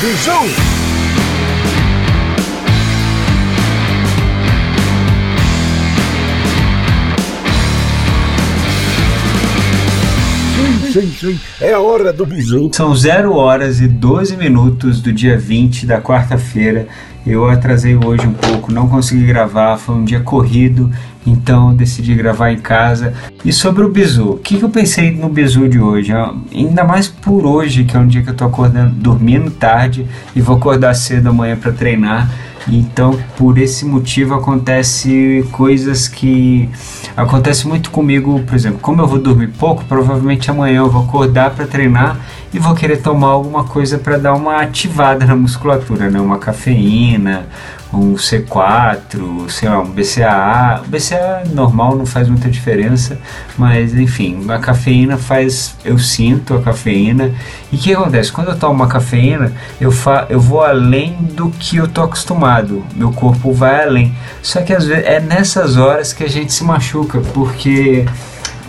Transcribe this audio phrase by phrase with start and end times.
[0.00, 0.78] Bijou!
[11.00, 11.40] sim, sim.
[11.60, 12.70] É a hora do bisu.
[12.72, 16.86] São 0 horas e 12 minutos do dia 20 da quarta-feira.
[17.26, 20.90] Eu atrasei hoje um pouco, não consegui gravar, foi um dia corrido,
[21.28, 23.14] então decidi gravar em casa.
[23.44, 26.12] E sobre o bisu, o que, que eu pensei no bisu de hoje?
[26.54, 30.40] Ainda mais por hoje, que é um dia que eu tô acordando, dormindo tarde e
[30.40, 32.28] vou acordar cedo amanhã para treinar.
[32.70, 36.68] Então, por esse motivo acontece coisas que
[37.16, 41.50] acontece muito comigo, por exemplo, como eu vou dormir pouco, provavelmente amanhã eu vou acordar
[41.50, 42.18] para treinar
[42.52, 46.18] e vou querer tomar alguma coisa para dar uma ativada na musculatura, né?
[46.18, 47.46] Uma cafeína,
[47.92, 50.82] um C4, sei lá, um BCAA.
[50.84, 53.18] O BCAA normal não faz muita diferença,
[53.56, 57.32] mas enfim, a cafeína faz, eu sinto a cafeína.
[57.70, 58.32] E o que acontece?
[58.32, 62.84] Quando eu tomo uma cafeína, eu, fa, eu vou além do que eu tô acostumado,
[62.94, 64.14] meu corpo vai além.
[64.42, 68.06] Só que às vezes é nessas horas que a gente se machuca, porque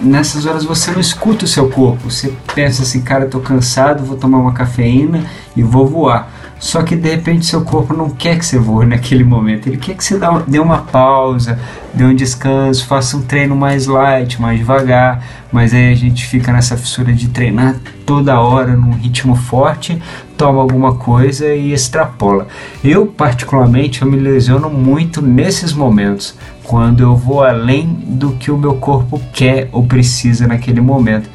[0.01, 2.09] nessas horas você não escuta o seu corpo.
[2.09, 5.23] Você pensa assim, cara, tô cansado, vou tomar uma cafeína
[5.55, 6.38] e vou voar.
[6.59, 9.67] Só que de repente seu corpo não quer que você voe naquele momento.
[9.67, 11.57] Ele quer que você dê uma pausa,
[11.93, 15.23] dê um descanso, faça um treino mais light, mais devagar.
[15.51, 20.01] Mas aí a gente fica nessa fissura de treinar toda hora num ritmo forte,
[20.37, 22.47] toma alguma coisa e extrapola.
[22.83, 28.57] Eu particularmente eu me lesiono muito nesses momentos, quando eu vou além do que o
[28.57, 31.29] meu corpo quer ou precisa naquele momento.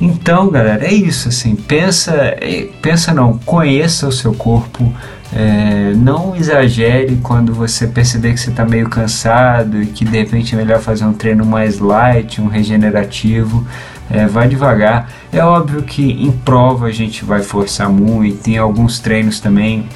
[0.00, 1.54] Então, galera, é isso assim.
[1.54, 4.92] Pensa, é, pensa não, conheça o seu corpo.
[5.32, 10.54] É, não exagere quando você perceber que você está meio cansado e que de repente
[10.54, 13.66] é melhor fazer um treino mais light, um regenerativo.
[14.10, 15.10] É, vai devagar.
[15.32, 19.88] É óbvio que em prova a gente vai forçar muito, tem alguns treinos também.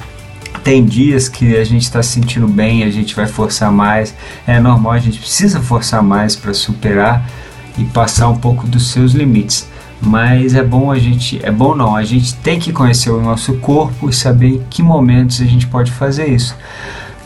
[0.63, 4.13] Tem dias que a gente está se sentindo bem, a gente vai forçar mais.
[4.47, 7.29] É normal, a gente precisa forçar mais para superar
[7.77, 9.67] e passar um pouco dos seus limites
[10.01, 13.55] mas é bom a gente, é bom não, a gente tem que conhecer o nosso
[13.57, 16.55] corpo e saber em que momentos a gente pode fazer isso,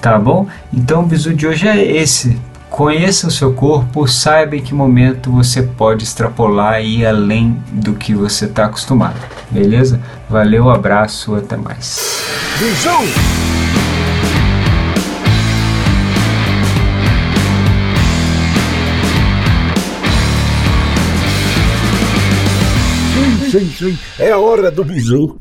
[0.02, 0.48] tá bom?
[0.74, 2.38] Então o bisu de hoje é esse,
[2.70, 7.94] conheça o seu corpo, saiba em que momento você pode extrapolar e ir além do
[7.94, 9.20] que você está acostumado,
[9.52, 10.00] beleza?
[10.30, 12.26] Valeu, abraço, até mais.
[12.58, 13.53] Bisu!
[23.54, 23.98] Sim, sim.
[24.18, 25.40] É a hora do bisu.